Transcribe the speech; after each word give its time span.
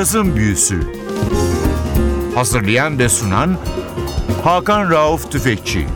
Cazın 0.00 0.36
Büyüsü 0.36 0.80
Hazırlayan 2.34 2.98
ve 2.98 3.08
sunan 3.08 3.58
Hakan 4.44 4.90
Rauf 4.90 5.32
Tüfekçi 5.32 5.86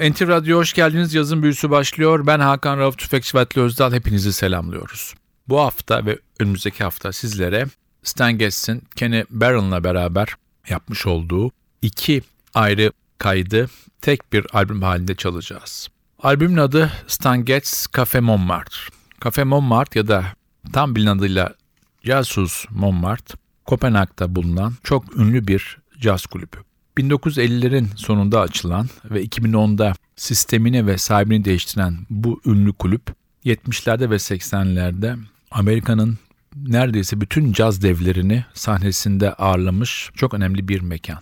NTV 0.00 0.28
Radyo 0.28 0.58
hoş 0.58 0.72
geldiniz. 0.72 1.14
Yazın 1.14 1.42
büyüsü 1.42 1.70
başlıyor. 1.70 2.26
Ben 2.26 2.40
Hakan 2.40 2.78
Rauf 2.78 2.98
Tüfekçi 2.98 3.36
ve 3.36 3.46
Özdal. 3.56 3.92
Hepinizi 3.92 4.32
selamlıyoruz. 4.32 5.14
Bu 5.48 5.60
hafta 5.60 6.06
ve 6.06 6.18
önümüzdeki 6.40 6.84
hafta 6.84 7.12
sizlere 7.12 7.66
Stan 8.02 8.38
Getz'in 8.38 8.82
Kenny 8.96 9.24
Barron'la 9.30 9.84
beraber 9.84 10.28
yapmış 10.68 11.06
olduğu 11.06 11.50
iki 11.82 12.22
ayrı 12.54 12.92
kaydı 13.18 13.70
tek 14.00 14.32
bir 14.32 14.46
albüm 14.52 14.82
halinde 14.82 15.14
çalacağız. 15.14 15.88
Albümün 16.22 16.56
adı 16.56 16.92
Stan 17.06 17.44
Getz 17.44 17.86
Cafe 17.96 18.20
Montmartre. 18.20 18.78
Cafe 19.24 19.44
Montmartre 19.44 20.00
ya 20.00 20.08
da 20.08 20.37
tam 20.72 20.94
bilinen 20.94 21.18
adıyla 21.18 21.54
Jazzhus 22.02 22.64
Montmartre, 22.70 23.38
Kopenhag'da 23.66 24.34
bulunan 24.34 24.72
çok 24.82 25.16
ünlü 25.16 25.46
bir 25.46 25.78
caz 26.00 26.26
kulübü. 26.26 26.56
1950'lerin 26.98 27.86
sonunda 27.96 28.40
açılan 28.40 28.88
ve 29.04 29.24
2010'da 29.24 29.94
sistemini 30.16 30.86
ve 30.86 30.98
sahibini 30.98 31.44
değiştiren 31.44 31.98
bu 32.10 32.40
ünlü 32.46 32.72
kulüp 32.72 33.02
70'lerde 33.44 34.10
ve 34.10 34.14
80'lerde 34.14 35.18
Amerika'nın 35.50 36.18
neredeyse 36.56 37.20
bütün 37.20 37.52
caz 37.52 37.82
devlerini 37.82 38.44
sahnesinde 38.54 39.32
ağırlamış 39.32 40.10
çok 40.14 40.34
önemli 40.34 40.68
bir 40.68 40.80
mekan. 40.80 41.18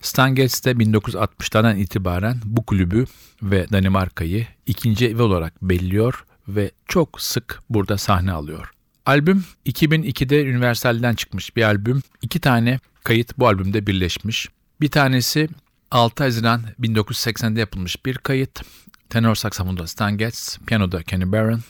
Stan 0.00 0.34
Getz 0.34 0.64
de 0.64 0.72
1960'lardan 0.72 1.78
itibaren 1.78 2.36
bu 2.44 2.66
kulübü 2.66 3.04
ve 3.42 3.66
Danimarka'yı 3.72 4.46
ikinci 4.66 5.08
evi 5.08 5.22
olarak 5.22 5.62
belliyor 5.62 6.24
ve 6.56 6.70
çok 6.86 7.20
sık 7.20 7.60
burada 7.70 7.98
sahne 7.98 8.32
alıyor. 8.32 8.70
Albüm 9.06 9.44
2002'de 9.66 10.42
Universal'den 10.42 11.14
çıkmış 11.14 11.56
bir 11.56 11.62
albüm. 11.62 12.02
İki 12.22 12.40
tane 12.40 12.80
kayıt 13.04 13.38
bu 13.38 13.48
albümde 13.48 13.86
birleşmiş. 13.86 14.48
Bir 14.80 14.90
tanesi 14.90 15.48
6 15.90 16.24
Haziran 16.24 16.62
1980'de 16.80 17.60
yapılmış 17.60 18.06
bir 18.06 18.14
kayıt. 18.14 18.62
Tenor 19.08 19.34
saksafonda 19.34 19.86
Stan 19.86 20.18
Getz, 20.18 20.58
piyanoda 20.66 21.02
Kenny 21.02 21.32
Barron, 21.32 21.60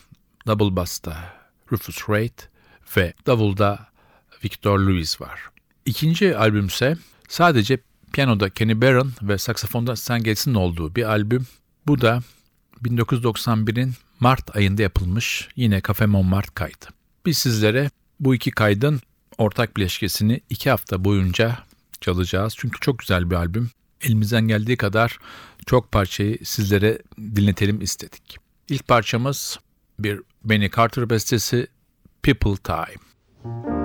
double 0.46 0.76
bass'ta 0.76 1.34
Rufus 1.72 1.96
Wright 1.96 2.48
ve 2.96 3.14
davulda 3.26 3.88
Victor 4.44 4.80
Lewis 4.80 5.20
var. 5.20 5.40
İkinci 5.84 6.36
albüm 6.36 6.66
ise 6.66 6.96
sadece 7.28 7.78
piyanoda 8.12 8.50
Kenny 8.50 8.80
Barron 8.80 9.12
ve 9.22 9.38
saksafonda 9.38 9.96
Stan 9.96 10.22
Getz'in 10.22 10.54
olduğu 10.54 10.94
bir 10.94 11.04
albüm. 11.04 11.46
Bu 11.86 12.00
da 12.00 12.22
1991'in 12.84 13.94
Mart 14.20 14.56
ayında 14.56 14.82
yapılmış 14.82 15.48
yine 15.56 15.82
Cafe 15.88 16.06
Montmartre 16.06 16.54
kaydı. 16.54 16.86
Biz 17.26 17.38
sizlere 17.38 17.90
bu 18.20 18.34
iki 18.34 18.50
kaydın 18.50 19.00
ortak 19.38 19.76
bileşkesini 19.76 20.40
iki 20.50 20.70
hafta 20.70 21.04
boyunca 21.04 21.58
çalacağız. 22.00 22.54
Çünkü 22.56 22.80
çok 22.80 22.98
güzel 22.98 23.30
bir 23.30 23.34
albüm. 23.34 23.70
Elimizden 24.00 24.48
geldiği 24.48 24.76
kadar 24.76 25.18
çok 25.66 25.92
parçayı 25.92 26.38
sizlere 26.44 26.98
dinletelim 27.18 27.80
istedik. 27.80 28.36
İlk 28.68 28.88
parçamız 28.88 29.58
bir 29.98 30.20
Benny 30.44 30.70
Carter 30.70 31.10
bestesi 31.10 31.66
People 32.22 32.56
Time. 32.56 33.79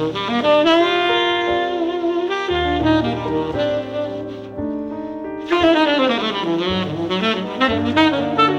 Thank 0.00 0.16
you. 8.38 8.49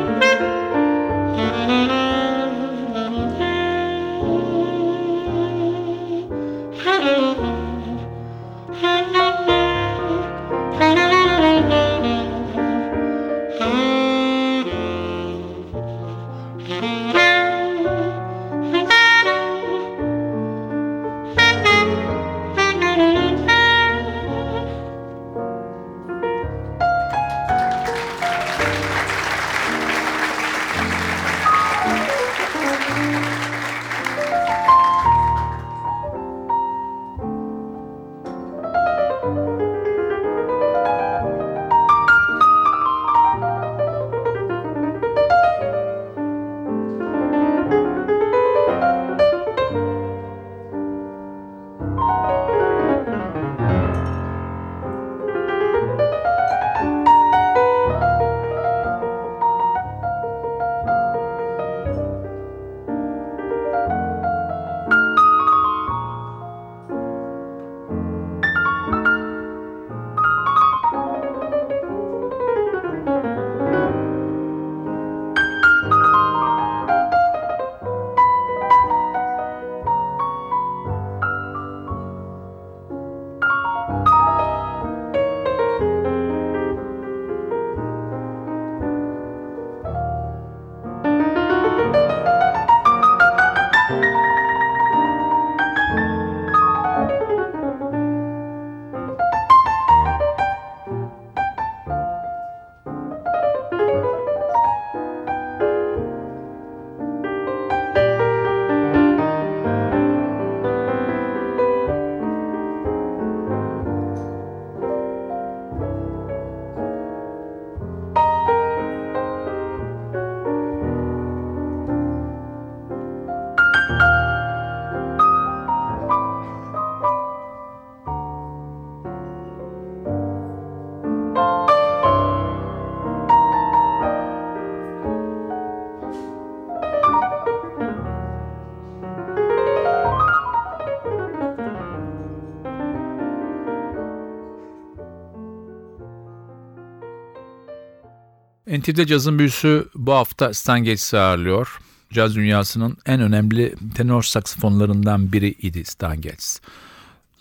NTV'de 148.72 149.06
cazın 149.06 149.40
büyüsü 149.40 149.88
bu 149.96 150.14
hafta 150.14 150.54
Stan 150.54 150.84
Getz'i 150.84 151.18
ağırlıyor. 151.18 151.80
Caz 152.14 152.36
dünyasının 152.36 152.98
en 153.06 153.22
önemli 153.22 153.76
tenor 153.96 154.24
saksafonlarından 154.24 155.34
biri 155.34 155.48
idi 155.48 155.86
Stan 155.86 156.22
Getz. 156.22 156.62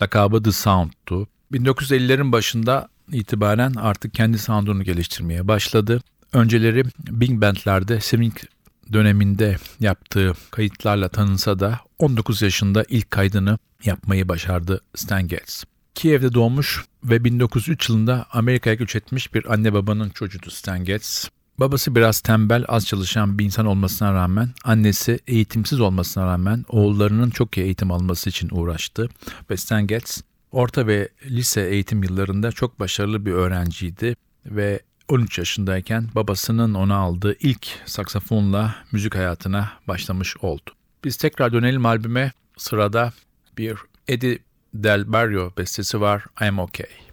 Lakabı 0.02 0.42
The 0.42 0.52
Sound'tu. 0.52 1.28
1950'lerin 1.52 2.32
başında 2.32 2.88
itibaren 3.12 3.74
artık 3.74 4.14
kendi 4.14 4.38
sound'unu 4.38 4.84
geliştirmeye 4.84 5.48
başladı. 5.48 6.02
Önceleri 6.32 6.84
Big 6.98 7.40
Band'lerde 7.42 8.00
swing 8.00 8.34
döneminde 8.92 9.56
yaptığı 9.80 10.32
kayıtlarla 10.50 11.08
tanınsa 11.08 11.58
da 11.58 11.80
19 11.98 12.42
yaşında 12.42 12.84
ilk 12.88 13.10
kaydını 13.10 13.58
yapmayı 13.84 14.28
başardı 14.28 14.80
Stan 14.94 15.28
Getz. 15.28 15.64
Kiev'de 16.00 16.34
doğmuş 16.34 16.84
ve 17.04 17.24
1903 17.24 17.88
yılında 17.88 18.26
Amerika'ya 18.32 18.74
göç 18.74 18.96
etmiş 18.96 19.34
bir 19.34 19.52
anne 19.52 19.72
babanın 19.72 20.10
çocuğu 20.10 20.50
Stan 20.50 20.84
Getz. 20.84 21.30
Babası 21.58 21.94
biraz 21.94 22.20
tembel, 22.20 22.64
az 22.68 22.86
çalışan 22.86 23.38
bir 23.38 23.44
insan 23.44 23.66
olmasına 23.66 24.14
rağmen, 24.14 24.50
annesi 24.64 25.18
eğitimsiz 25.26 25.80
olmasına 25.80 26.26
rağmen 26.26 26.64
oğullarının 26.68 27.30
çok 27.30 27.56
iyi 27.56 27.64
eğitim 27.64 27.90
alması 27.90 28.30
için 28.30 28.48
uğraştı. 28.52 29.08
Ve 29.50 29.56
Stan 29.56 29.86
Getz 29.86 30.22
orta 30.52 30.86
ve 30.86 31.08
lise 31.24 31.68
eğitim 31.68 32.02
yıllarında 32.02 32.52
çok 32.52 32.80
başarılı 32.80 33.26
bir 33.26 33.32
öğrenciydi 33.32 34.16
ve 34.46 34.80
13 35.08 35.38
yaşındayken 35.38 36.08
babasının 36.14 36.74
ona 36.74 36.96
aldığı 36.96 37.36
ilk 37.40 37.68
saksafonla 37.86 38.74
müzik 38.92 39.14
hayatına 39.14 39.72
başlamış 39.88 40.36
oldu. 40.36 40.70
Biz 41.04 41.16
tekrar 41.16 41.52
dönelim 41.52 41.86
albüme. 41.86 42.32
Sırada 42.56 43.12
bir 43.58 43.76
Eddie 44.08 44.38
Del 44.72 45.04
Barrio 45.04 45.52
bestesi 45.56 46.00
var 46.00 46.26
I'm 46.40 46.58
Okay. 46.58 47.09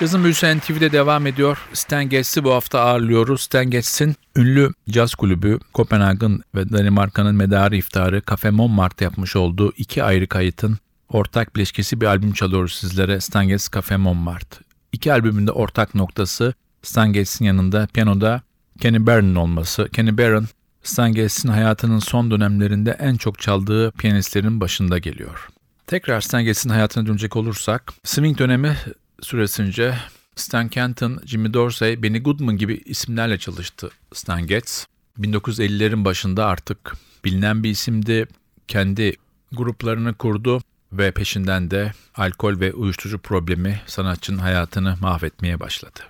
Yazın 0.00 0.24
Büyüsü 0.24 0.58
NTV'de 0.58 0.92
devam 0.92 1.26
ediyor. 1.26 1.58
Stan 1.72 2.08
Getz'i 2.08 2.44
bu 2.44 2.52
hafta 2.52 2.80
ağırlıyoruz. 2.80 3.40
Stan 3.40 3.70
Getz'in 3.70 4.16
ünlü 4.36 4.72
caz 4.90 5.14
kulübü 5.14 5.58
Kopenhag'ın 5.72 6.42
ve 6.54 6.70
Danimarka'nın 6.70 7.34
medarı 7.34 7.76
iftarı 7.76 8.22
Cafe 8.30 8.50
Montmartre 8.50 9.04
yapmış 9.04 9.36
olduğu 9.36 9.72
iki 9.76 10.02
ayrı 10.02 10.26
kayıtın 10.26 10.78
ortak 11.08 11.56
bileşkesi 11.56 12.00
bir 12.00 12.06
albüm 12.06 12.32
çalıyoruz 12.32 12.74
sizlere 12.74 13.20
Stan 13.20 13.48
Getz 13.48 13.70
Cafe 13.74 13.96
Montmartre. 13.96 14.60
İki 14.92 15.12
albümün 15.12 15.46
de 15.46 15.52
ortak 15.52 15.94
noktası 15.94 16.54
Stan 16.82 17.12
Getz'in 17.12 17.44
yanında 17.44 17.86
piyanoda 17.94 18.42
Kenny 18.80 19.06
Barron'ın 19.06 19.34
olması. 19.34 19.88
Kenny 19.92 20.18
Barron, 20.18 20.46
Stan 20.82 21.12
Getz'in 21.12 21.48
hayatının 21.48 21.98
son 21.98 22.30
dönemlerinde 22.30 22.96
en 23.00 23.16
çok 23.16 23.38
çaldığı 23.38 23.92
piyanistlerin 23.92 24.60
başında 24.60 24.98
geliyor. 24.98 25.48
Tekrar 25.86 26.20
Stan 26.20 26.44
Getz'in 26.44 26.70
hayatına 26.70 27.06
dönecek 27.06 27.36
olursak, 27.36 27.92
swing 28.04 28.38
dönemi 28.38 28.76
süresince 29.20 29.98
Stan 30.36 30.68
Kenton, 30.68 31.20
Jimmy 31.26 31.54
Dorsey, 31.54 32.02
Benny 32.02 32.22
Goodman 32.22 32.56
gibi 32.56 32.82
isimlerle 32.84 33.38
çalıştı 33.38 33.90
Stan 34.12 34.46
Getz. 34.46 34.86
1950'lerin 35.20 36.04
başında 36.04 36.46
artık 36.46 36.92
bilinen 37.24 37.62
bir 37.62 37.70
isimdi. 37.70 38.26
Kendi 38.68 39.16
gruplarını 39.52 40.14
kurdu 40.14 40.62
ve 40.92 41.10
peşinden 41.10 41.70
de 41.70 41.92
alkol 42.14 42.60
ve 42.60 42.72
uyuşturucu 42.72 43.18
problemi 43.18 43.80
sanatçının 43.86 44.38
hayatını 44.38 44.96
mahvetmeye 45.00 45.60
başladı. 45.60 46.00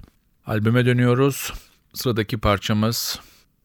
Albüme 0.47 0.87
dönüyoruz. 0.87 1.53
Sıradaki 1.95 2.39
parçamız 2.39 3.21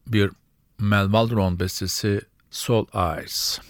bir 0.06 0.30
Mel 0.78 1.04
Waldron 1.04 1.60
bestesi 1.60 2.20
Soul 2.50 2.86
Eyes. 2.94 3.60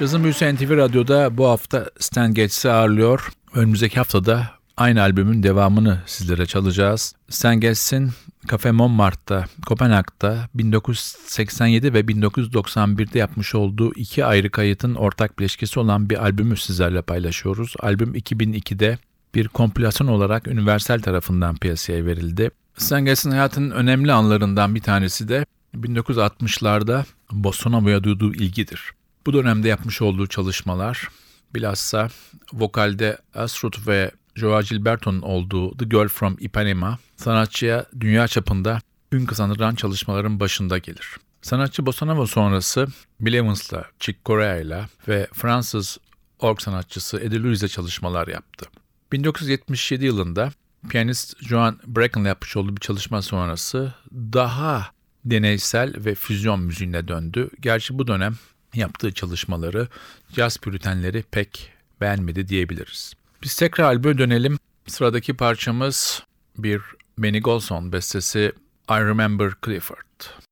Yazın 0.00 0.24
Büyüsü 0.24 0.54
NTV 0.54 0.76
Radyo'da 0.76 1.36
bu 1.36 1.46
hafta 1.46 1.90
Stan 1.98 2.34
Getz'i 2.34 2.70
ağırlıyor. 2.70 3.28
Önümüzdeki 3.54 3.96
haftada 3.96 4.50
aynı 4.76 5.00
albümün 5.00 5.42
devamını 5.42 5.98
sizlere 6.06 6.46
çalacağız. 6.46 7.14
Stan 7.28 7.60
Getz'in 7.60 8.10
Cafe 8.50 8.70
Montmartre'da, 8.70 9.44
Kopenhag'da 9.66 10.48
1987 10.54 11.94
ve 11.94 12.00
1991'de 12.00 13.18
yapmış 13.18 13.54
olduğu 13.54 13.92
iki 13.94 14.24
ayrı 14.24 14.50
kayıtın 14.50 14.94
ortak 14.94 15.38
bileşkesi 15.38 15.80
olan 15.80 16.10
bir 16.10 16.22
albümü 16.22 16.56
sizlerle 16.56 17.02
paylaşıyoruz. 17.02 17.74
Albüm 17.80 18.14
2002'de 18.14 18.98
bir 19.34 19.48
kompilasyon 19.48 20.08
olarak 20.08 20.46
Universal 20.46 20.98
tarafından 20.98 21.56
piyasaya 21.56 22.06
verildi. 22.06 22.50
Stan 22.76 23.04
Getz'in 23.04 23.30
hayatının 23.30 23.70
önemli 23.70 24.12
anlarından 24.12 24.74
bir 24.74 24.80
tanesi 24.80 25.28
de 25.28 25.46
1960'larda 25.76 27.04
Bossa 27.32 27.70
Nova'ya 27.70 28.04
duyduğu 28.04 28.34
ilgidir. 28.34 28.97
Bu 29.28 29.32
dönemde 29.32 29.68
yapmış 29.68 30.02
olduğu 30.02 30.26
çalışmalar 30.26 31.08
bilhassa 31.54 32.08
vokalde 32.52 33.18
Astrud 33.34 33.74
ve 33.86 34.10
Joao 34.34 34.62
Gilberto'nun 34.62 35.22
olduğu 35.22 35.76
The 35.76 35.84
Girl 35.84 36.08
from 36.08 36.36
Ipanema 36.40 36.98
sanatçıya 37.16 37.86
dünya 38.00 38.28
çapında 38.28 38.80
ün 39.12 39.26
kazandıran 39.26 39.74
çalışmaların 39.74 40.40
başında 40.40 40.78
gelir. 40.78 41.16
Sanatçı 41.42 41.86
Bossa 41.86 42.06
Nova 42.06 42.26
sonrası 42.26 42.86
Bill 43.20 43.34
Evans'la, 43.34 43.84
Chick 44.00 44.24
Corea'yla 44.24 44.88
ve 45.08 45.28
Fransız 45.32 45.98
org 46.38 46.60
sanatçısı 46.60 47.20
Eddie 47.20 47.42
Louis'le 47.42 47.68
çalışmalar 47.68 48.28
yaptı. 48.28 48.66
1977 49.12 50.04
yılında 50.04 50.50
piyanist 50.88 51.44
Joan 51.44 51.80
Bracken'la 51.86 52.28
yapmış 52.28 52.56
olduğu 52.56 52.76
bir 52.76 52.80
çalışma 52.80 53.22
sonrası 53.22 53.94
daha 54.12 54.86
deneysel 55.24 55.94
ve 56.04 56.14
füzyon 56.14 56.60
müziğine 56.60 57.08
döndü. 57.08 57.50
Gerçi 57.60 57.98
bu 57.98 58.06
dönem 58.06 58.34
yaptığı 58.74 59.12
çalışmaları 59.12 59.88
caz 60.32 60.58
püritenleri 60.58 61.24
pek 61.30 61.72
beğenmedi 62.00 62.48
diyebiliriz. 62.48 63.14
Biz 63.42 63.56
tekrar 63.56 63.84
albüme 63.84 64.18
dönelim. 64.18 64.58
Sıradaki 64.86 65.34
parçamız 65.34 66.22
bir 66.58 66.82
Benny 67.18 67.40
Golson 67.40 67.92
bestesi 67.92 68.52
I 68.90 68.94
Remember 68.94 69.52
Clifford. 69.64 70.47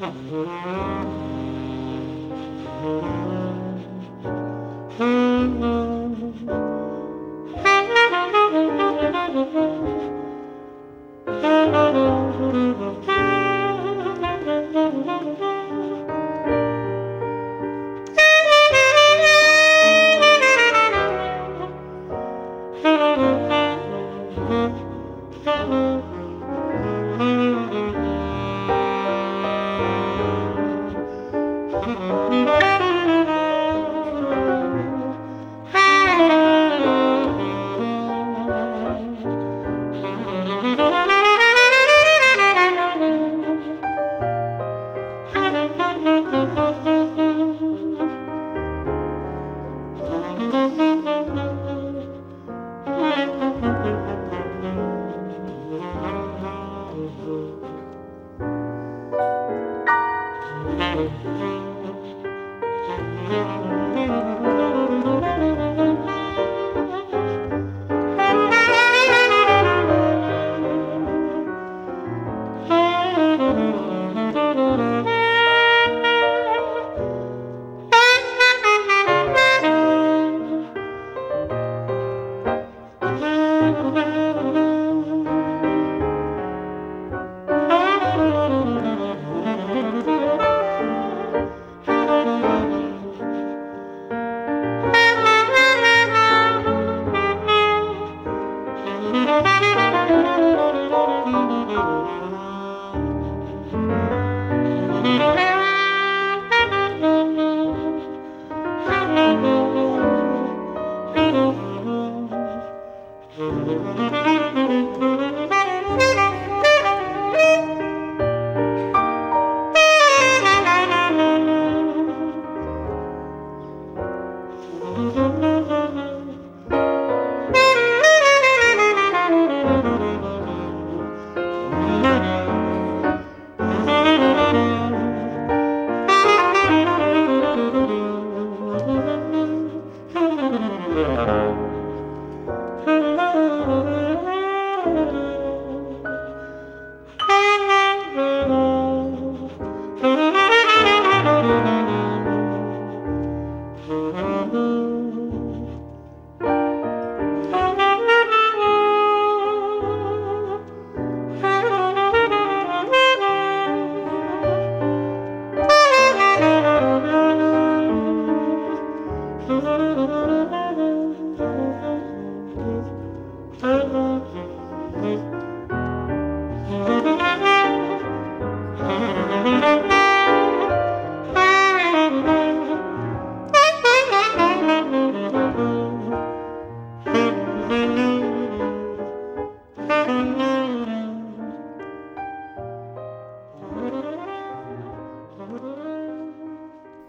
Mm-hmm. 0.00 1.43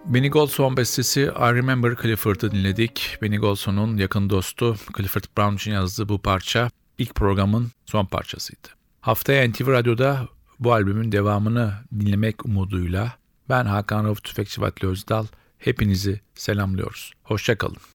Benny 0.07 0.29
Golson 0.29 0.77
bestesi 0.77 1.21
I 1.21 1.53
Remember 1.53 1.95
Clifford'ı 2.01 2.51
dinledik. 2.51 3.17
Benny 3.21 3.37
Golson'un 3.37 3.97
yakın 3.97 4.29
dostu 4.29 4.75
Clifford 4.97 5.23
Brown 5.37 5.55
için 5.55 5.71
yazdığı 5.71 6.09
bu 6.09 6.21
parça 6.21 6.69
ilk 6.97 7.15
programın 7.15 7.71
son 7.85 8.05
parçasıydı. 8.05 8.67
Haftaya 9.01 9.49
NTV 9.49 9.67
Radyo'da 9.67 10.27
bu 10.59 10.73
albümün 10.73 11.11
devamını 11.11 11.73
dinlemek 11.99 12.45
umuduyla 12.45 13.13
ben 13.49 13.65
Hakan 13.65 14.05
Rauf 14.05 14.23
Tüfekçi 14.23 14.61
Vatli 14.61 14.87
Özdal 14.87 15.25
hepinizi 15.57 16.21
selamlıyoruz. 16.35 17.13
Hoşçakalın. 17.23 17.94